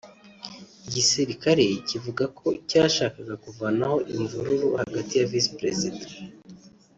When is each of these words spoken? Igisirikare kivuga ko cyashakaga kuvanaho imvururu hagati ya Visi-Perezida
Igisirikare 0.87 1.65
kivuga 1.89 2.23
ko 2.37 2.47
cyashakaga 2.69 3.33
kuvanaho 3.43 3.97
imvururu 4.15 4.67
hagati 4.81 5.13
ya 5.15 5.27
Visi-Perezida 5.31 6.05